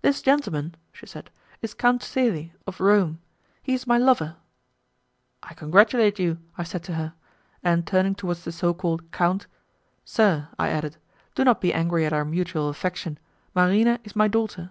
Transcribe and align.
"This 0.00 0.22
gentleman," 0.22 0.74
she 0.90 1.04
said, 1.04 1.28
"is 1.60 1.74
Count 1.74 2.02
Celi, 2.02 2.54
of 2.66 2.80
Rome; 2.80 3.18
he 3.62 3.74
is 3.74 3.86
my 3.86 3.98
lover." 3.98 4.36
"I 5.42 5.52
congratulate 5.52 6.18
you," 6.18 6.38
I 6.56 6.62
said 6.62 6.82
to 6.84 6.94
her, 6.94 7.12
and 7.62 7.86
turning 7.86 8.14
towards 8.14 8.44
the 8.44 8.52
so 8.52 8.72
called 8.72 9.12
count, 9.12 9.48
"Sir," 10.02 10.48
I 10.58 10.70
added, 10.70 10.96
"do 11.34 11.44
not 11.44 11.60
be 11.60 11.74
angry 11.74 12.06
at 12.06 12.12
our 12.14 12.24
mutual 12.24 12.70
affection, 12.70 13.18
Marina 13.54 14.00
is 14.02 14.16
my 14.16 14.28
daughter." 14.28 14.70